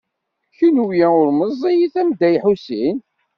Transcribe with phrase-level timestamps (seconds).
[0.57, 2.97] Kenwi ur meẓẓiyit am Dda Lḥusin.